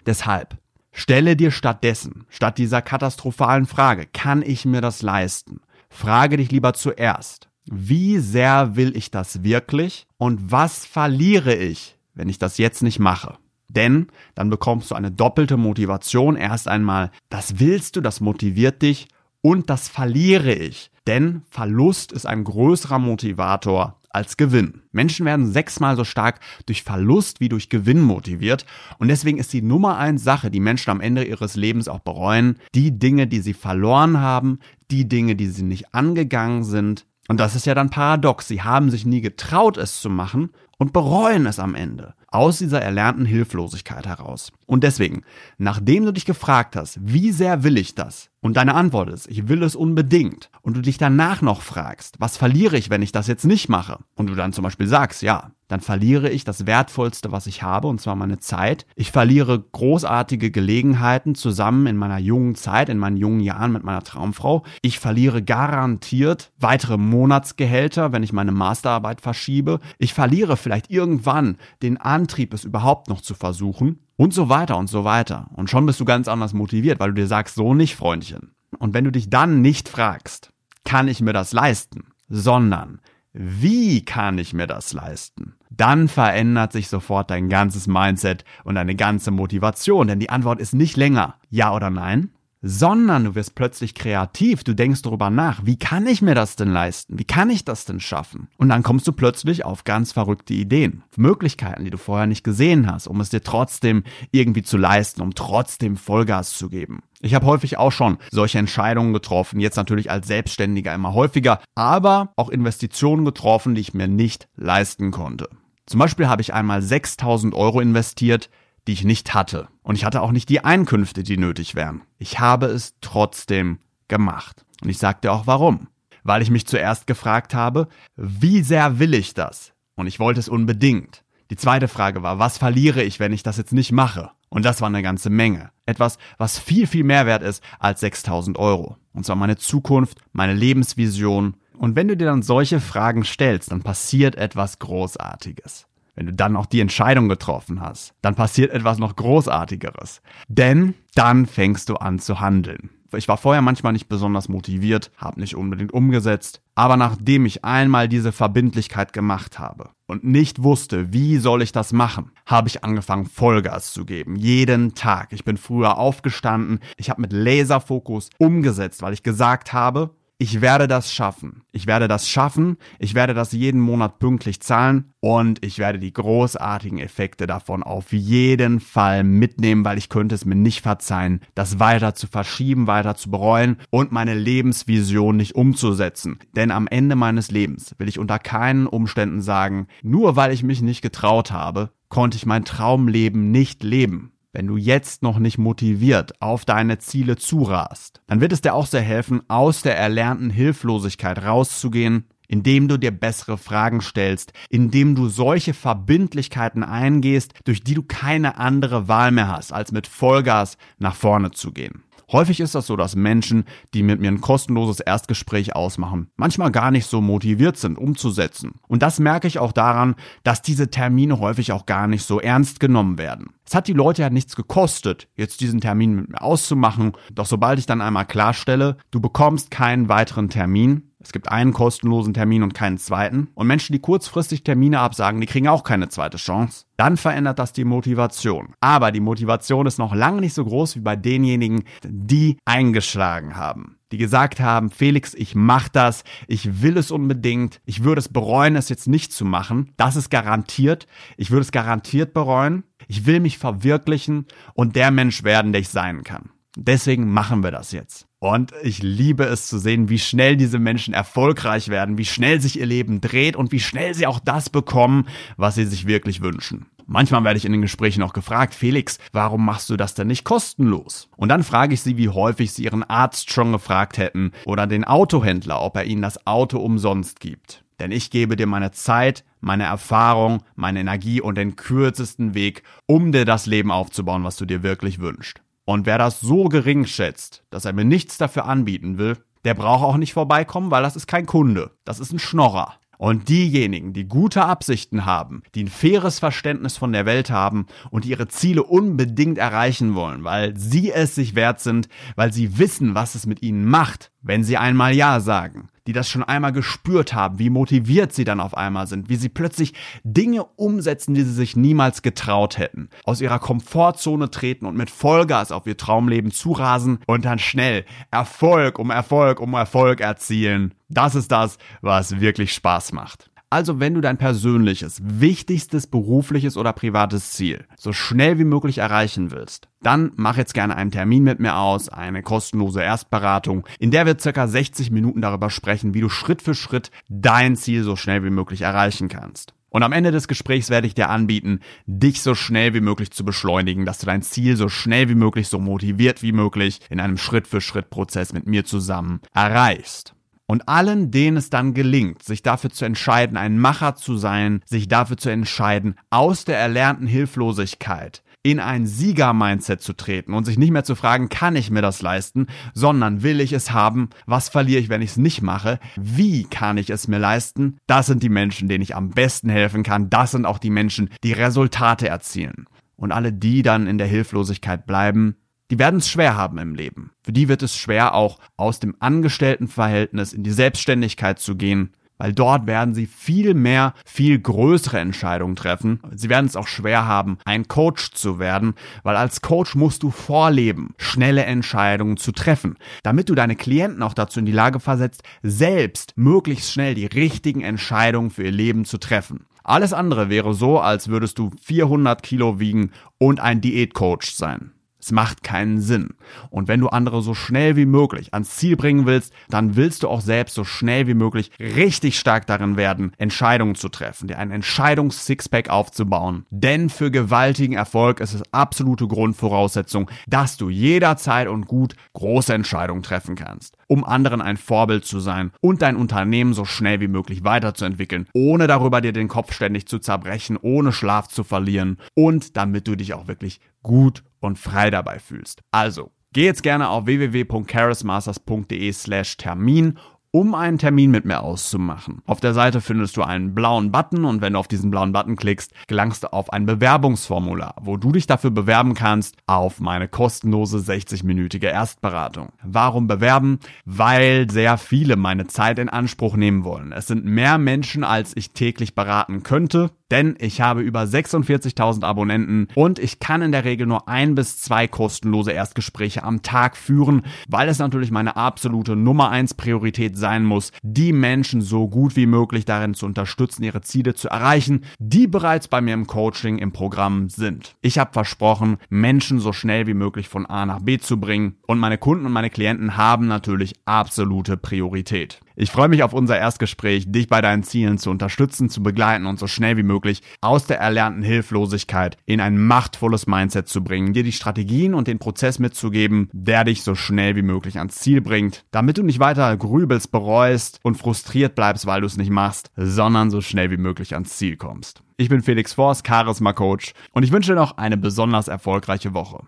Deshalb 0.05 0.57
Stelle 0.99 1.35
dir 1.35 1.51
stattdessen, 1.51 2.25
statt 2.27 2.57
dieser 2.57 2.81
katastrophalen 2.81 3.67
Frage, 3.67 4.07
kann 4.07 4.41
ich 4.41 4.65
mir 4.65 4.81
das 4.81 5.03
leisten? 5.03 5.59
Frage 5.89 6.37
dich 6.37 6.51
lieber 6.51 6.73
zuerst, 6.73 7.49
wie 7.65 8.19
sehr 8.19 8.75
will 8.75 8.95
ich 8.95 9.11
das 9.11 9.43
wirklich 9.43 10.07
und 10.17 10.51
was 10.51 10.85
verliere 10.85 11.55
ich, 11.55 11.97
wenn 12.13 12.29
ich 12.29 12.39
das 12.39 12.57
jetzt 12.57 12.81
nicht 12.81 12.99
mache? 12.99 13.37
Denn 13.69 14.07
dann 14.35 14.49
bekommst 14.49 14.91
du 14.91 14.95
eine 14.95 15.11
doppelte 15.11 15.57
Motivation. 15.57 16.35
Erst 16.35 16.67
einmal, 16.67 17.11
das 17.29 17.59
willst 17.59 17.95
du, 17.95 18.01
das 18.01 18.21
motiviert 18.21 18.81
dich 18.81 19.07
und 19.41 19.69
das 19.69 19.89
verliere 19.89 20.53
ich. 20.53 20.91
Denn 21.05 21.43
Verlust 21.49 22.11
ist 22.11 22.25
ein 22.25 22.43
größerer 22.43 22.99
Motivator 22.99 23.99
als 24.17 24.35
Gewinn. 24.35 24.81
Menschen 24.91 25.25
werden 25.25 25.51
sechsmal 25.51 25.95
so 25.95 26.03
stark 26.03 26.39
durch 26.65 26.83
Verlust 26.83 27.39
wie 27.39 27.49
durch 27.49 27.69
Gewinn 27.69 28.01
motiviert. 28.01 28.65
Und 28.97 29.07
deswegen 29.07 29.37
ist 29.37 29.53
die 29.53 29.61
Nummer 29.61 29.97
eins 29.97 30.23
Sache, 30.23 30.49
die 30.51 30.59
Menschen 30.59 30.89
am 30.89 31.01
Ende 31.01 31.23
ihres 31.23 31.55
Lebens 31.55 31.87
auch 31.87 31.99
bereuen, 31.99 32.57
die 32.73 32.97
Dinge, 32.97 33.27
die 33.27 33.39
sie 33.39 33.53
verloren 33.53 34.19
haben, 34.19 34.59
die 34.89 35.07
Dinge, 35.07 35.35
die 35.35 35.47
sie 35.47 35.63
nicht 35.63 35.93
angegangen 35.93 36.63
sind. 36.63 37.05
Und 37.29 37.39
das 37.39 37.55
ist 37.55 37.65
ja 37.65 37.75
dann 37.75 37.89
paradox. 37.89 38.47
Sie 38.47 38.63
haben 38.63 38.89
sich 38.89 39.05
nie 39.05 39.21
getraut, 39.21 39.77
es 39.77 40.01
zu 40.01 40.09
machen 40.09 40.49
und 40.77 40.94
bereuen 40.94 41.45
es 41.45 41.59
am 41.59 41.75
Ende. 41.75 42.13
Aus 42.29 42.59
dieser 42.59 42.81
erlernten 42.81 43.25
Hilflosigkeit 43.25 44.06
heraus. 44.06 44.51
Und 44.65 44.83
deswegen, 44.83 45.24
nachdem 45.57 46.06
du 46.06 46.12
dich 46.12 46.25
gefragt 46.25 46.75
hast, 46.75 47.00
wie 47.01 47.31
sehr 47.31 47.63
will 47.63 47.77
ich 47.77 47.95
das? 47.95 48.29
Und 48.41 48.56
deine 48.56 48.75
Antwort 48.75 49.09
ist, 49.09 49.27
ich 49.27 49.47
will 49.47 49.63
es 49.63 49.75
unbedingt. 49.75 50.50
Und 50.62 50.77
du 50.77 50.81
dich 50.81 50.97
danach 50.97 51.41
noch 51.41 51.62
fragst, 51.62 52.15
was 52.19 52.38
verliere 52.38 52.77
ich, 52.77 52.89
wenn 52.89 53.01
ich 53.01 53.12
das 53.12 53.27
jetzt 53.27 53.45
nicht 53.45 53.68
mache? 53.69 54.00
Und 54.15 54.27
du 54.27 54.35
dann 54.35 54.53
zum 54.53 54.63
Beispiel 54.63 54.88
sagst, 54.88 55.21
ja, 55.21 55.51
dann 55.68 55.81
verliere 55.81 56.29
ich 56.29 56.45
das 56.45 56.65
Wertvollste, 56.65 57.31
was 57.31 57.47
ich 57.47 57.62
habe, 57.62 57.88
und 57.88 58.00
zwar 58.00 58.15
meine 58.15 58.39
Zeit. 58.39 58.85
Ich 58.95 59.12
verliere 59.12 59.59
großartige 59.59 60.50
Gelegenheiten 60.50 61.35
zusammen 61.35 61.88
in 61.88 61.97
meiner 61.97 62.19
jungen 62.19 62.56
Zeit, 62.56 62.88
in 62.89 62.97
meinen 62.97 63.18
jungen 63.18 63.41
Jahren 63.41 63.73
mit 63.73 63.83
meiner 63.83 64.03
Traumfrau. 64.03 64.63
Ich 64.81 65.00
verliere 65.00 65.44
garantiert 65.44 66.51
weitere 66.57 66.97
Monatsgehälter, 66.97 68.13
wenn 68.13 68.23
ich 68.23 68.31
meine 68.31 68.53
Masterarbeit 68.53 69.19
verschiebe. 69.19 69.80
Ich 69.97 70.13
verliere 70.13 70.56
vielleicht 70.67 70.91
irgendwann 70.91 71.55
den 71.81 71.95
Antrieb, 71.95 72.53
es 72.53 72.65
überhaupt 72.65 73.07
noch 73.07 73.21
zu 73.21 73.35
versuchen 73.35 74.01
und 74.17 74.33
so 74.33 74.49
weiter 74.49 74.75
und 74.75 74.87
so 74.87 75.05
weiter. 75.05 75.49
Und 75.53 75.69
schon 75.69 75.85
bist 75.85 75.97
du 76.01 76.03
ganz 76.03 76.27
anders 76.27 76.51
motiviert, 76.51 76.99
weil 76.99 77.13
du 77.13 77.21
dir 77.21 77.27
sagst, 77.27 77.55
so 77.55 77.73
nicht, 77.73 77.95
Freundchen. 77.95 78.51
Und 78.77 78.93
wenn 78.93 79.06
du 79.06 79.11
dich 79.13 79.30
dann 79.30 79.61
nicht 79.61 79.87
fragst, 79.87 80.51
kann 80.83 81.07
ich 81.07 81.21
mir 81.21 81.31
das 81.31 81.53
leisten, 81.53 82.07
sondern 82.27 82.99
wie 83.31 84.03
kann 84.03 84.37
ich 84.39 84.53
mir 84.53 84.68
das 84.68 84.92
leisten? 84.92 85.56
Dann 85.69 86.09
verändert 86.09 86.73
sich 86.73 86.89
sofort 86.89 87.31
dein 87.31 87.47
ganzes 87.47 87.87
Mindset 87.87 88.44
und 88.65 88.75
deine 88.75 88.95
ganze 88.95 89.31
Motivation, 89.31 90.07
denn 90.07 90.19
die 90.19 90.30
Antwort 90.30 90.59
ist 90.59 90.73
nicht 90.73 90.97
länger 90.97 91.35
ja 91.49 91.73
oder 91.73 91.89
nein, 91.89 92.31
sondern 92.61 93.26
du 93.26 93.35
wirst 93.35 93.56
plötzlich 93.56 93.94
kreativ, 93.94 94.64
du 94.64 94.73
denkst 94.73 95.02
darüber 95.02 95.30
nach, 95.30 95.66
wie 95.66 95.78
kann 95.78 96.07
ich 96.07 96.21
mir 96.21 96.35
das 96.35 96.56
denn 96.56 96.71
leisten? 96.71 97.19
Wie 97.19 97.26
kann 97.26 97.49
ich 97.49 97.66
das 97.66 97.85
denn 97.85 97.99
schaffen? 97.99 98.47
Und 98.57 98.69
dann 98.69 98.83
kommst 98.83 99.07
du 99.07 99.11
plötzlich 99.11 99.66
auf 99.66 99.83
ganz 99.83 100.11
verrückte 100.11 100.54
Ideen, 100.54 101.04
Möglichkeiten, 101.16 101.85
die 101.85 101.92
du 101.92 101.97
vorher 101.97 102.28
nicht 102.28 102.44
gesehen 102.44 102.92
hast, 102.92 103.07
um 103.07 103.21
es 103.21 103.30
dir 103.30 103.42
trotzdem 103.42 104.04
irgendwie 104.31 104.64
zu 104.64 104.78
leisten, 104.78 105.21
um 105.21 105.33
trotzdem 105.35 105.97
Vollgas 105.97 106.57
zu 106.57 106.69
geben. 106.69 107.04
Ich 107.21 107.33
habe 107.33 107.45
häufig 107.45 107.78
auch 107.78 107.92
schon 107.92 108.18
solche 108.31 108.59
Entscheidungen 108.59 109.14
getroffen, 109.14 109.59
jetzt 109.59 109.76
natürlich 109.76 110.11
als 110.11 110.28
Selbstständiger 110.28 110.94
immer 110.94 111.14
häufiger, 111.14 111.59
aber 111.73 112.33
auch 112.35 112.49
Investitionen 112.49 113.26
getroffen, 113.26 113.76
die 113.76 113.81
ich 113.81 113.94
mir 113.94 114.07
nicht 114.07 114.47
leisten 114.56 115.11
konnte. 115.11 115.49
Zum 115.87 115.99
Beispiel 115.99 116.28
habe 116.28 116.42
ich 116.42 116.54
einmal 116.54 116.81
6000 116.81 117.56
Euro 117.56 117.80
investiert, 117.80 118.49
die 118.87 118.94
ich 118.94 119.03
nicht 119.03 119.33
hatte. 119.33 119.67
Und 119.83 119.95
ich 119.95 120.06
hatte 120.06 120.21
auch 120.21 120.31
nicht 120.31 120.49
die 120.49 120.63
Einkünfte, 120.63 121.23
die 121.23 121.37
nötig 121.37 121.75
wären. 121.75 122.01
Ich 122.17 122.39
habe 122.39 122.67
es 122.67 122.95
trotzdem 123.01 123.79
gemacht. 124.07 124.65
Und 124.81 124.89
ich 124.89 124.97
sagte 124.97 125.31
auch 125.31 125.45
warum. 125.45 125.87
Weil 126.23 126.41
ich 126.41 126.49
mich 126.49 126.65
zuerst 126.65 127.07
gefragt 127.07 127.53
habe, 127.53 127.87
wie 128.15 128.61
sehr 128.61 128.99
will 128.99 129.13
ich 129.13 129.33
das? 129.33 129.73
Und 129.95 130.07
ich 130.07 130.19
wollte 130.19 130.39
es 130.39 130.49
unbedingt. 130.49 131.23
Die 131.49 131.56
zweite 131.56 131.87
Frage 131.87 132.23
war, 132.23 132.39
was 132.39 132.57
verliere 132.57 133.03
ich, 133.03 133.19
wenn 133.19 133.33
ich 133.33 133.44
das 133.44 133.57
jetzt 133.57 133.73
nicht 133.73 133.91
mache? 133.91 134.31
Und 134.49 134.65
das 134.65 134.81
war 134.81 134.87
eine 134.87 135.03
ganze 135.03 135.29
Menge. 135.29 135.71
Etwas, 135.85 136.17
was 136.37 136.59
viel, 136.59 136.87
viel 136.87 137.03
mehr 137.03 137.25
wert 137.25 137.44
ist 137.44 137.63
als 137.79 138.01
6000 138.01 138.57
Euro. 138.57 138.97
Und 139.13 139.25
zwar 139.25 139.35
meine 139.35 139.57
Zukunft, 139.57 140.19
meine 140.31 140.53
Lebensvision. 140.53 141.56
Und 141.77 141.95
wenn 141.95 142.07
du 142.07 142.17
dir 142.17 142.25
dann 142.25 142.41
solche 142.41 142.79
Fragen 142.79 143.23
stellst, 143.23 143.71
dann 143.71 143.83
passiert 143.83 144.35
etwas 144.35 144.79
Großartiges 144.79 145.86
wenn 146.18 146.26
du 146.26 146.33
dann 146.33 146.56
auch 146.57 146.66
die 146.66 146.81
Entscheidung 146.81 147.30
getroffen 147.30 147.80
hast, 147.80 148.14
dann 148.21 148.33
passiert 148.33 148.74
etwas 148.74 148.97
noch 148.97 149.16
Großartigeres. 149.16 150.21
Denn 150.47 150.95
dann 151.14 151.45
fängst 151.45 151.90
du 151.90 151.95
an 151.95 152.18
zu 152.18 152.42
handeln. 152.42 152.90
Ich 153.16 153.28
war 153.28 153.38
vorher 153.38 153.62
manchmal 153.62 153.94
nicht 153.94 154.09
besonders 154.09 154.50
motiviert, 154.50 155.12
habe 155.16 155.40
nicht 155.40 155.56
unbedingt 155.56 155.94
umgesetzt. 155.94 156.62
Aber 156.74 156.97
nachdem 156.97 157.45
ich 157.45 157.64
einmal 157.64 158.09
diese 158.09 158.31
Verbindlichkeit 158.31 159.14
gemacht 159.14 159.59
habe 159.59 159.92
und 160.07 160.24
nicht 160.24 160.64
wusste, 160.64 161.14
wie 161.14 161.38
soll 161.38 161.62
ich 161.62 161.71
das 161.71 161.94
machen, 161.94 162.31
habe 162.47 162.68
ich 162.68 162.83
angefangen, 162.83 163.28
Vollgas 163.28 163.94
zu 163.94 164.04
geben. 164.04 164.36
Jeden 164.36 164.95
Tag. 164.95 165.31
Ich 165.31 165.45
bin 165.45 165.57
früher 165.57 166.00
aufgestanden. 166.00 166.80
Ich 166.97 167.12
habe 167.12 167.21
mit 167.21 167.31
Laserfokus 167.31 168.31
umgesetzt, 168.40 169.04
weil 169.04 169.14
ich 169.14 169.24
gesagt 169.24 169.71
habe, 169.71 170.16
ich 170.39 170.61
werde 170.61 170.87
das 170.87 171.11
schaffen. 171.11 171.63
Ich 171.71 171.87
werde 171.87 172.07
das 172.07 172.29
schaffen. 172.29 172.77
Ich 172.99 173.15
werde 173.15 173.33
das 173.33 173.53
jeden 173.53 173.81
Monat 173.81 174.19
pünktlich 174.19 174.61
zahlen 174.61 175.13
und 175.19 175.65
ich 175.65 175.79
werde 175.79 175.97
die 175.97 176.13
großartigen 176.13 176.99
Effekte 176.99 177.47
davon 177.47 177.81
auf 177.81 178.13
jeden 178.13 178.79
Fall 178.79 179.23
mitnehmen, 179.23 179.83
weil 179.83 179.97
ich 179.97 180.09
könnte 180.09 180.35
es 180.35 180.45
mir 180.45 180.56
nicht 180.56 180.81
verzeihen, 180.81 181.41
das 181.56 181.79
weiter 181.79 182.13
zu 182.13 182.27
verschieben, 182.27 182.85
weiter 182.85 183.15
zu 183.15 183.31
bereuen 183.31 183.77
und 183.89 184.11
meine 184.11 184.35
Lebensvision 184.35 185.37
nicht 185.37 185.56
umzusetzen. 185.56 186.37
Denn 186.56 186.69
am 186.69 186.87
Ende 186.87 187.15
meines 187.15 187.49
Lebens 187.49 187.95
will 187.97 188.07
ich 188.07 188.19
unter 188.19 188.37
keinen 188.37 188.85
Umständen 188.85 189.41
sagen, 189.41 189.87
nur 190.03 190.35
weil 190.35 190.53
ich 190.53 190.61
mich 190.61 190.83
nicht 190.83 191.01
getraut 191.01 191.51
habe, 191.51 191.89
konnte 192.09 192.37
ich 192.37 192.45
mein 192.45 192.63
Traumleben 192.63 193.51
nicht 193.51 193.83
leben 193.83 194.33
wenn 194.57 194.66
du 194.66 194.76
jetzt 194.76 195.21
noch 195.21 195.37
nicht 195.37 195.59
motiviert 195.59 196.42
auf 196.42 196.66
deine 196.66 196.97
Ziele 196.97 197.35
zurast, 197.35 198.21
dann 198.26 198.42
wird 198.42 198.52
es 198.52 198.61
dir 198.61 198.73
auch 198.73 198.87
sehr 198.87 199.04
helfen, 199.04 199.44
aus 199.47 199.83
der 199.83 199.95
erlernten 199.95 200.49
Hilflosigkeit 200.49 201.44
rauszugehen, 201.44 202.26
indem 202.47 202.87
du 202.87 202.97
dir 202.97 203.11
bessere 203.11 203.59
Fragen 203.59 204.02
stellst, 204.02 204.54
indem 204.71 205.14
du 205.14 205.30
solche 205.30 205.76
Verbindlichkeiten 205.76 206.83
eingehst, 206.83 207.54
durch 207.66 207.83
die 207.83 207.94
du 207.94 208.02
keine 208.02 208.57
andere 208.57 209.07
Wahl 209.07 209.30
mehr 209.30 209.47
hast, 209.47 209.71
als 209.71 209.92
mit 209.92 210.07
Vollgas 210.07 210.80
nach 210.97 211.14
vorne 211.14 211.52
zu 211.52 211.71
gehen. 211.71 212.02
Häufig 212.29 212.59
ist 212.59 212.75
das 212.75 212.87
so, 212.87 212.97
dass 212.97 213.15
Menschen, 213.15 213.63
die 213.93 214.03
mit 214.03 214.19
mir 214.19 214.27
ein 214.27 214.41
kostenloses 214.41 214.99
Erstgespräch 214.99 215.77
ausmachen, 215.77 216.29
manchmal 216.35 216.71
gar 216.71 216.91
nicht 216.91 217.07
so 217.07 217.21
motiviert 217.21 217.77
sind, 217.77 217.97
umzusetzen. 217.97 218.73
Und 218.89 219.01
das 219.01 219.19
merke 219.19 219.47
ich 219.47 219.59
auch 219.59 219.71
daran, 219.71 220.15
dass 220.43 220.61
diese 220.61 220.89
Termine 220.89 221.39
häufig 221.39 221.71
auch 221.71 221.85
gar 221.85 222.05
nicht 222.07 222.25
so 222.25 222.41
ernst 222.41 222.81
genommen 222.81 223.17
werden. 223.17 223.53
Es 223.65 223.75
hat 223.75 223.87
die 223.87 223.93
Leute 223.93 224.23
ja 224.23 224.29
nichts 224.29 224.57
gekostet, 224.57 225.29
jetzt 225.35 225.61
diesen 225.61 225.79
Termin 225.79 226.15
mit 226.15 226.29
mir 226.29 226.41
auszumachen. 226.41 227.13
Doch 227.31 227.45
sobald 227.45 227.79
ich 227.79 227.85
dann 227.85 228.01
einmal 228.01 228.25
klarstelle, 228.25 228.97
du 229.09 229.21
bekommst 229.21 229.71
keinen 229.71 230.09
weiteren 230.09 230.49
Termin, 230.49 231.11
es 231.27 231.33
gibt 231.33 231.51
einen 231.51 231.73
kostenlosen 231.73 232.33
Termin 232.33 232.63
und 232.63 232.73
keinen 232.73 232.97
zweiten. 232.97 233.49
Und 233.53 233.67
Menschen, 233.67 233.91
die 233.91 233.99
kurzfristig 233.99 234.63
Termine 234.63 235.01
absagen, 235.01 235.41
die 235.41 235.47
kriegen 235.47 235.67
auch 235.67 235.83
keine 235.83 236.07
zweite 236.07 236.37
Chance. 236.37 236.85
Dann 236.95 237.17
verändert 237.17 237.59
das 237.59 237.73
die 237.73 237.83
Motivation. 237.83 238.73
Aber 238.79 239.11
die 239.11 239.19
Motivation 239.19 239.87
ist 239.87 239.99
noch 239.99 240.15
lange 240.15 240.39
nicht 240.39 240.53
so 240.53 240.63
groß 240.63 240.95
wie 240.95 241.01
bei 241.01 241.17
denjenigen, 241.17 241.83
die 242.05 242.57
eingeschlagen 242.63 243.57
haben. 243.57 243.97
Die 244.13 244.17
gesagt 244.17 244.61
haben, 244.61 244.89
Felix, 244.89 245.33
ich 245.33 245.53
mach 245.53 245.89
das, 245.89 246.23
ich 246.47 246.81
will 246.81 246.95
es 246.95 247.11
unbedingt, 247.11 247.81
ich 247.83 248.05
würde 248.05 248.19
es 248.19 248.29
bereuen, 248.29 248.77
es 248.77 248.87
jetzt 248.87 249.09
nicht 249.09 249.33
zu 249.33 249.43
machen. 249.43 249.91
Das 249.97 250.15
ist 250.15 250.29
garantiert. 250.29 251.07
Ich 251.35 251.51
würde 251.51 251.63
es 251.63 251.73
garantiert 251.73 252.33
bereuen. 252.33 252.85
Ich 253.09 253.25
will 253.25 253.41
mich 253.41 253.57
verwirklichen 253.57 254.45
und 254.75 254.95
der 254.95 255.11
Mensch 255.11 255.43
werden, 255.43 255.73
der 255.73 255.81
ich 255.81 255.89
sein 255.89 256.23
kann. 256.23 256.51
Deswegen 256.79 257.31
machen 257.31 257.63
wir 257.63 257.71
das 257.71 257.91
jetzt. 257.91 258.27
Und 258.37 258.71
ich 258.83 259.01
liebe 259.01 259.45
es 259.45 259.67
zu 259.67 259.79
sehen, 259.79 260.09
wie 260.09 260.19
schnell 260.19 260.57
diese 260.57 260.77
Menschen 260.77 261.15
erfolgreich 261.15 261.89
werden, 261.89 262.19
wie 262.19 262.25
schnell 262.25 262.61
sich 262.61 262.77
ihr 262.77 262.85
Leben 262.85 263.19
dreht 263.19 263.55
und 263.55 263.71
wie 263.71 263.79
schnell 263.79 264.13
sie 264.13 264.27
auch 264.27 264.39
das 264.39 264.69
bekommen, 264.69 265.25
was 265.57 265.73
sie 265.73 265.85
sich 265.85 266.05
wirklich 266.05 266.43
wünschen. 266.43 266.85
Manchmal 267.07 267.43
werde 267.43 267.57
ich 267.57 267.65
in 267.65 267.71
den 267.71 267.81
Gesprächen 267.81 268.21
auch 268.21 268.33
gefragt, 268.33 268.75
Felix, 268.75 269.17
warum 269.31 269.65
machst 269.65 269.89
du 269.89 269.97
das 269.97 270.13
denn 270.13 270.27
nicht 270.27 270.43
kostenlos? 270.43 271.29
Und 271.35 271.49
dann 271.49 271.63
frage 271.63 271.95
ich 271.95 272.01
sie, 272.01 272.15
wie 272.17 272.29
häufig 272.29 272.71
sie 272.71 272.83
ihren 272.83 273.03
Arzt 273.03 273.51
schon 273.51 273.71
gefragt 273.71 274.19
hätten 274.19 274.51
oder 274.65 274.85
den 274.85 275.03
Autohändler, 275.03 275.81
ob 275.81 275.95
er 275.95 276.05
ihnen 276.05 276.21
das 276.21 276.45
Auto 276.45 276.77
umsonst 276.77 277.39
gibt. 277.39 277.83
Denn 277.99 278.11
ich 278.11 278.29
gebe 278.29 278.55
dir 278.55 278.67
meine 278.67 278.91
Zeit, 278.91 279.43
meine 279.61 279.85
Erfahrung, 279.85 280.61
meine 280.75 280.99
Energie 280.99 281.41
und 281.41 281.57
den 281.57 281.75
kürzesten 281.75 282.53
Weg, 282.53 282.83
um 283.07 283.31
dir 283.31 283.45
das 283.45 283.65
Leben 283.65 283.89
aufzubauen, 283.89 284.43
was 284.43 284.57
du 284.57 284.65
dir 284.65 284.83
wirklich 284.83 285.17
wünschst. 285.17 285.63
Und 285.89 286.06
wer 286.06 286.17
das 286.17 286.41
so 286.41 286.65
gering 286.65 287.06
schätzt, 287.06 287.63
dass 287.69 287.85
er 287.85 287.94
mir 287.94 288.03
nichts 288.03 288.37
dafür 288.37 288.65
anbieten 288.65 289.17
will, 289.17 289.37
der 289.63 289.73
braucht 289.73 290.03
auch 290.03 290.17
nicht 290.17 290.33
vorbeikommen, 290.33 290.91
weil 290.91 291.01
das 291.01 291.15
ist 291.15 291.27
kein 291.27 291.45
Kunde. 291.45 291.91
Das 292.03 292.19
ist 292.19 292.33
ein 292.33 292.39
Schnorrer. 292.39 292.95
Und 293.17 293.47
diejenigen, 293.47 294.11
die 294.11 294.27
gute 294.27 294.65
Absichten 294.65 295.25
haben, 295.25 295.63
die 295.75 295.85
ein 295.85 295.87
faires 295.87 296.39
Verständnis 296.39 296.97
von 296.97 297.13
der 297.13 297.25
Welt 297.25 297.49
haben 297.49 297.85
und 298.11 298.25
ihre 298.25 298.49
Ziele 298.49 298.83
unbedingt 298.83 299.57
erreichen 299.57 300.13
wollen, 300.13 300.44
weil 300.44 300.75
sie 300.75 301.09
es 301.13 301.35
sich 301.35 301.56
wert 301.56 301.79
sind, 301.79 302.09
weil 302.35 302.51
sie 302.51 302.77
wissen, 302.77 303.15
was 303.15 303.33
es 303.35 303.45
mit 303.45 303.63
ihnen 303.63 303.85
macht, 303.85 304.31
wenn 304.41 304.65
sie 304.65 304.75
einmal 304.75 305.15
Ja 305.15 305.39
sagen, 305.39 305.87
die 306.07 306.14
das 306.14 306.30
schon 306.30 306.44
einmal 306.44 306.71
gespürt 306.71 307.33
haben, 307.33 307.59
wie 307.59 307.69
motiviert 307.69 308.33
sie 308.33 308.45
dann 308.45 308.61
auf 308.61 308.76
einmal 308.76 309.07
sind, 309.07 309.30
wie 309.30 309.35
sie 309.35 309.49
plötzlich 309.49 309.94
Dinge 310.23 310.64
umsetzen, 310.64 311.33
die 311.33 311.44
sie 311.44 311.54
sich 311.54 311.76
niemals 311.76 312.21
getraut 312.21 312.78
hätten, 312.78 313.09
aus 313.26 313.42
ihrer 313.42 313.59
Komfortzone 313.59 314.49
treten 314.49 314.85
und 314.85 314.95
mit 314.95 315.09
Vollgas 315.09 315.71
auf 315.71 315.85
ihr 315.85 315.97
Traumleben 315.97 316.52
zurasen 316.52 317.19
und 317.28 317.45
dann 317.45 317.59
schnell 317.59 318.06
Erfolg 318.31 318.97
um 318.99 319.09
Erfolg 319.09 319.59
um 319.59 319.73
Erfolg 319.73 320.21
erzielen. 320.21 320.94
Das 321.09 321.35
ist 321.35 321.52
das, 321.52 321.78
was 322.02 322.40
wirklich 322.40 322.73
Spaß 322.73 323.11
macht. 323.11 323.49
Also 323.69 324.00
wenn 324.00 324.14
du 324.14 324.21
dein 324.21 324.38
persönliches, 324.38 325.19
wichtigstes 325.21 326.07
berufliches 326.07 326.78
oder 326.78 326.94
privates 326.94 327.52
Ziel 327.52 327.86
so 327.97 328.14
schnell 328.14 328.59
wie 328.59 328.64
möglich 328.64 329.00
erreichen 329.00 329.52
willst, 329.52 329.90
dann 330.02 330.31
mach 330.38 330.56
jetzt 330.56 330.74
gerne 330.74 330.95
einen 330.95 331.12
Termin 331.12 331.44
mit 331.44 331.59
mir 331.59 331.76
aus, 331.76 332.07
eine 332.07 332.44
kostenlose 332.44 333.02
Erstberatung, 333.02 333.86
in 334.00 334.12
der 334.12 334.26
wir 334.26 334.40
circa 334.40 334.68
60 334.68 335.12
Minuten 335.12 335.42
darüber 335.42 335.69
sprechen, 335.69 336.14
wie 336.14 336.21
du 336.21 336.30
Schritt 336.30 336.62
für 336.62 336.76
Schritt 336.76 337.12
dein 337.28 337.76
Ziel 337.76 338.04
so 338.04 338.16
schnell 338.16 338.42
wie 338.45 338.52
möglich 338.52 338.83
erreichen 338.83 339.28
kannst. 339.28 339.74
Und 339.90 340.04
am 340.04 340.14
Ende 340.14 340.31
des 340.31 340.47
Gesprächs 340.47 340.90
werde 340.90 341.07
ich 341.07 341.16
dir 341.16 341.30
anbieten, 341.30 341.80
dich 342.06 342.42
so 342.42 342.56
schnell 342.56 342.94
wie 342.94 343.02
möglich 343.02 343.31
zu 343.31 343.44
beschleunigen, 343.44 344.06
dass 344.06 344.19
du 344.19 344.28
dein 344.28 344.44
Ziel 344.44 344.78
so 344.78 344.88
schnell 344.88 345.28
wie 345.28 345.36
möglich, 345.36 345.68
so 345.68 345.80
motiviert 345.80 346.42
wie 346.42 346.54
möglich 346.54 347.02
in 347.09 347.19
einem 347.19 347.38
Schritt-für-Schritt-Prozess 347.38 348.54
mit 348.54 348.66
mir 348.66 348.86
zusammen 348.86 349.42
erreichst. 349.54 350.36
Und 350.69 350.90
allen, 350.90 351.31
denen 351.31 351.56
es 351.56 351.69
dann 351.69 351.94
gelingt, 351.94 352.44
sich 352.44 352.62
dafür 352.62 352.90
zu 352.90 353.06
entscheiden, 353.06 353.56
ein 353.56 353.80
Macher 353.80 354.16
zu 354.16 354.36
sein, 354.36 354.81
sich 354.86 355.07
dafür 355.07 355.38
zu 355.38 355.50
entscheiden, 355.50 356.16
aus 356.30 356.66
der 356.66 356.78
erlernten 356.78 357.26
Hilflosigkeit 357.26 358.44
in 358.64 358.81
ein 358.81 359.07
Sieger-Mindset 359.07 360.02
zu 360.02 360.12
treten 360.12 360.54
und 360.54 360.66
sich 360.66 360.78
nicht 360.78 360.92
mehr 360.92 361.06
zu 361.06 361.16
fragen, 361.16 361.47
kann 361.47 361.78
ich 361.78 361.90
mir 361.90 362.02
das 362.02 362.21
leisten, 362.21 362.68
sondern 362.94 363.42
will 363.42 363.62
ich 363.62 363.71
es 363.71 363.92
haben, 363.92 364.30
was 364.45 364.68
verliere 364.68 365.00
ich, 365.00 365.07
wenn 365.07 365.21
ich 365.21 365.31
es 365.31 365.38
nicht 365.38 365.62
mache, 365.62 366.00
wie 366.18 366.66
kann 366.66 366.97
ich 366.97 367.09
es 367.09 367.30
mir 367.30 367.38
leisten, 367.38 367.97
das 368.07 368.26
sind 368.26 368.44
die 368.44 368.50
Menschen, 368.50 368.90
denen 368.90 369.04
ich 369.04 369.16
am 369.16 369.30
besten 369.30 369.69
helfen 369.69 370.04
kann, 370.04 370.30
das 370.30 370.52
sind 370.52 370.66
auch 370.66 370.80
die 370.80 370.90
Menschen, 370.90 371.30
die 371.45 371.54
Resultate 371.54 372.28
erzielen. 372.28 372.88
Und 373.16 373.31
alle, 373.31 373.54
die 373.54 373.83
dann 373.83 374.06
in 374.06 374.18
der 374.18 374.28
Hilflosigkeit 374.28 375.06
bleiben, 375.06 375.56
die 375.91 375.99
werden 375.99 376.17
es 376.17 376.29
schwer 376.29 376.57
haben 376.57 376.77
im 376.77 376.95
Leben. 376.95 377.31
Für 377.44 377.53
die 377.53 377.69
wird 377.69 377.81
es 377.81 377.95
schwer, 377.95 378.33
auch 378.33 378.59
aus 378.75 378.99
dem 378.99 379.15
Angestelltenverhältnis 379.19 380.53
in 380.53 380.63
die 380.63 380.71
Selbstständigkeit 380.71 381.59
zu 381.59 381.75
gehen, 381.75 382.13
weil 382.37 382.53
dort 382.53 382.85
werden 382.87 383.13
sie 383.13 383.25
viel 383.25 383.73
mehr, 383.73 384.13
viel 384.25 384.59
größere 384.59 385.19
Entscheidungen 385.19 385.75
treffen. 385.75 386.19
Sie 386.35 386.49
werden 386.49 386.67
es 386.67 386.75
auch 386.75 386.87
schwer 386.87 387.25
haben, 387.25 387.57
ein 387.65 387.87
Coach 387.87 388.31
zu 388.31 388.59
werden, 388.59 388.94
weil 389.23 389.35
als 389.35 389.61
Coach 389.61 389.95
musst 389.95 390.23
du 390.23 390.29
vorleben, 390.29 391.13
schnelle 391.17 391.65
Entscheidungen 391.65 392.37
zu 392.37 392.51
treffen, 392.51 392.97
damit 393.23 393.49
du 393.49 393.56
deine 393.56 393.75
Klienten 393.75 394.23
auch 394.23 394.33
dazu 394.33 394.59
in 394.59 394.65
die 394.65 394.71
Lage 394.71 394.99
versetzt, 394.99 395.44
selbst 395.63 396.33
möglichst 396.35 396.91
schnell 396.91 397.15
die 397.15 397.25
richtigen 397.25 397.81
Entscheidungen 397.81 398.51
für 398.51 398.63
ihr 398.63 398.71
Leben 398.71 399.06
zu 399.06 399.17
treffen. 399.17 399.65
Alles 399.83 400.11
andere 400.11 400.49
wäre 400.49 400.73
so, 400.73 400.99
als 400.99 401.29
würdest 401.29 401.57
du 401.57 401.71
400 401.81 402.44
Kilo 402.44 402.79
wiegen 402.79 403.11
und 403.37 403.61
ein 403.61 403.79
Diätcoach 403.79 404.51
sein. 404.51 404.91
Es 405.27 405.33
macht 405.33 405.61
keinen 405.61 405.99
Sinn. 405.99 406.35
Und 406.69 406.87
wenn 406.87 407.01
du 407.01 407.09
andere 407.09 407.41
so 407.41 407.53
schnell 407.53 407.97
wie 407.97 408.05
möglich 408.05 408.53
ans 408.53 408.77
Ziel 408.77 408.95
bringen 408.95 409.25
willst, 409.25 409.51
dann 409.67 409.97
willst 409.97 410.23
du 410.23 410.29
auch 410.29 410.39
selbst 410.39 410.73
so 410.73 410.85
schnell 410.85 411.27
wie 411.27 411.33
möglich 411.33 411.69
richtig 411.81 412.39
stark 412.39 412.65
darin 412.65 412.95
werden, 412.95 413.33
Entscheidungen 413.37 413.95
zu 413.95 414.07
treffen, 414.07 414.47
dir 414.47 414.57
ein 414.57 414.71
Entscheidungs-Sixpack 414.71 415.89
aufzubauen. 415.89 416.65
Denn 416.69 417.09
für 417.09 417.29
gewaltigen 417.29 417.91
Erfolg 417.91 418.39
ist 418.39 418.53
es 418.53 418.63
absolute 418.71 419.27
Grundvoraussetzung, 419.27 420.31
dass 420.47 420.77
du 420.77 420.89
jederzeit 420.89 421.67
und 421.67 421.87
gut 421.87 422.15
große 422.31 422.73
Entscheidungen 422.73 423.21
treffen 423.21 423.55
kannst, 423.55 423.97
um 424.07 424.23
anderen 424.23 424.61
ein 424.61 424.77
Vorbild 424.77 425.25
zu 425.25 425.41
sein 425.41 425.71
und 425.81 426.01
dein 426.03 426.15
Unternehmen 426.15 426.71
so 426.71 426.85
schnell 426.85 427.19
wie 427.19 427.27
möglich 427.27 427.65
weiterzuentwickeln, 427.65 428.47
ohne 428.53 428.87
darüber 428.87 429.19
dir 429.19 429.33
den 429.33 429.49
Kopf 429.49 429.73
ständig 429.73 430.07
zu 430.07 430.19
zerbrechen, 430.19 430.77
ohne 430.81 431.11
Schlaf 431.11 431.49
zu 431.49 431.65
verlieren 431.65 432.17
und 432.33 432.77
damit 432.77 433.09
du 433.09 433.17
dich 433.17 433.33
auch 433.33 433.49
wirklich 433.49 433.81
gut 434.03 434.45
und 434.59 434.80
frei 434.80 435.09
dabei 435.09 435.40
fühlst. 435.40 435.81
Also, 435.92 436.31
geh 436.54 436.66
jetzt 436.66 436.83
gerne 436.83 437.09
auf 437.09 437.26
www.charismasters.de 437.26 439.11
slash 439.11 439.57
Termin 439.57 440.18
um 440.51 440.75
einen 440.75 440.97
Termin 440.97 441.31
mit 441.31 441.45
mir 441.45 441.61
auszumachen. 441.61 442.42
Auf 442.45 442.59
der 442.59 442.73
Seite 442.73 443.01
findest 443.01 443.37
du 443.37 443.44
einen 443.44 443.75
blauen 443.75 444.11
Button 444.11 444.45
und 444.45 444.61
wenn 444.61 444.73
du 444.73 444.80
auf 444.80 444.87
diesen 444.87 445.11
blauen 445.11 445.33
Button 445.33 445.56
klickst, 445.56 445.94
gelangst 446.07 446.44
du 446.44 446.54
auf 446.54 446.71
ein 446.71 446.85
Bewerbungsformular, 446.85 447.95
wo 448.01 448.18
du 448.18 448.31
dich 448.31 448.47
dafür 448.47 448.71
bewerben 448.71 449.13
kannst 449.13 449.57
auf 449.68 449.99
meine 449.99 450.27
kostenlose 450.27 450.97
60-minütige 450.97 451.87
Erstberatung. 451.87 452.69
Warum 452.83 453.27
bewerben? 453.27 453.80
Weil 454.06 454.69
sehr 454.69 454.97
viele 454.97 455.35
meine 455.35 455.68
Zeit 455.68 455.99
in 455.99 456.09
Anspruch 456.09 456.56
nehmen 456.56 456.83
wollen. 456.83 457.11
Es 457.11 457.27
sind 457.27 457.45
mehr 457.45 457.77
Menschen, 457.77 458.23
als 458.23 458.56
ich 458.56 458.71
täglich 458.71 459.16
beraten 459.16 459.63
könnte 459.63 460.11
denn 460.31 460.56
ich 460.59 460.81
habe 460.81 461.01
über 461.01 461.21
46.000 461.21 462.23
Abonnenten 462.23 462.87
und 462.95 463.19
ich 463.19 463.39
kann 463.39 463.61
in 463.61 463.71
der 463.71 463.85
Regel 463.85 464.07
nur 464.07 464.27
ein 464.27 464.56
bis 464.56 464.80
zwei 464.80 465.07
kostenlose 465.07 465.71
Erstgespräche 465.71 466.44
am 466.44 466.61
Tag 466.61 466.97
führen, 466.97 467.44
weil 467.68 467.87
es 467.87 467.99
natürlich 467.99 468.31
meine 468.31 468.57
absolute 468.57 469.16
Nummer 469.16 469.49
eins 469.49 469.73
Priorität 469.73 470.36
sein 470.37 470.63
muss, 470.63 470.91
die 471.01 471.33
Menschen 471.33 471.81
so 471.81 472.07
gut 472.07 472.35
wie 472.35 472.45
möglich 472.45 472.85
darin 472.85 473.13
zu 473.13 473.25
unterstützen, 473.25 473.83
ihre 473.83 474.01
Ziele 474.01 474.35
zu 474.35 474.49
erreichen, 474.49 475.03
die 475.19 475.47
bereits 475.47 475.87
bei 475.87 476.01
mir 476.01 476.13
im 476.13 476.27
Coaching 476.27 476.77
im 476.77 476.91
Programm 476.91 477.49
sind. 477.49 477.95
Ich 478.01 478.17
habe 478.17 478.33
versprochen, 478.33 478.97
Menschen 479.09 479.59
so 479.59 479.73
schnell 479.73 480.07
wie 480.07 480.13
möglich 480.13 480.47
von 480.47 480.65
A 480.65 480.85
nach 480.85 481.01
B 481.01 481.17
zu 481.17 481.39
bringen 481.39 481.77
und 481.87 481.99
meine 481.99 482.17
Kunden 482.17 482.45
und 482.45 482.51
meine 482.51 482.69
Klienten 482.69 483.17
haben 483.17 483.47
natürlich 483.47 483.95
absolute 484.06 484.77
Priorität. 484.77 485.59
Ich 485.79 485.91
freue 485.91 486.07
mich 486.07 486.23
auf 486.23 486.33
unser 486.33 486.57
Erstgespräch, 486.57 487.31
dich 487.31 487.47
bei 487.47 487.61
deinen 487.61 487.83
Zielen 487.83 488.17
zu 488.17 488.31
unterstützen, 488.31 488.89
zu 488.89 489.03
begleiten 489.03 489.45
und 489.45 489.59
so 489.59 489.67
schnell 489.67 489.95
wie 489.95 490.01
möglich 490.01 490.41
aus 490.59 490.87
der 490.87 490.99
erlernten 490.99 491.44
Hilflosigkeit 491.44 492.35
in 492.47 492.59
ein 492.61 492.79
machtvolles 492.79 493.45
Mindset 493.45 493.87
zu 493.87 494.03
bringen, 494.03 494.33
dir 494.33 494.41
die 494.41 494.53
Strategien 494.53 495.13
und 495.13 495.27
den 495.27 495.37
Prozess 495.37 495.77
mitzugeben, 495.77 496.49
der 496.51 496.83
dich 496.83 497.03
so 497.03 497.13
schnell 497.13 497.56
wie 497.56 497.61
möglich 497.61 497.99
ans 497.99 498.15
Ziel 498.15 498.41
bringt, 498.41 498.85
damit 498.89 499.19
du 499.19 499.23
nicht 499.23 499.37
weiter 499.37 499.77
grübelst, 499.77 500.26
bereust 500.31 500.99
und 501.03 501.15
frustriert 501.15 501.75
bleibst, 501.75 502.05
weil 502.05 502.21
du 502.21 502.27
es 502.27 502.37
nicht 502.37 502.51
machst, 502.51 502.91
sondern 502.95 503.51
so 503.51 503.61
schnell 503.61 503.91
wie 503.91 503.97
möglich 503.97 504.33
ans 504.33 504.57
Ziel 504.57 504.77
kommst. 504.77 505.23
Ich 505.37 505.49
bin 505.49 505.61
Felix 505.61 505.93
Forst, 505.93 506.25
Charisma 506.25 506.73
Coach 506.73 507.13
und 507.31 507.43
ich 507.43 507.51
wünsche 507.51 507.73
dir 507.73 507.79
noch 507.79 507.97
eine 507.97 508.17
besonders 508.17 508.67
erfolgreiche 508.67 509.33
Woche. 509.33 509.63